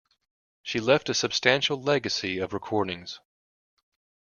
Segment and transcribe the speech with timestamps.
[0.63, 3.19] She left a substantial legacy of recordings.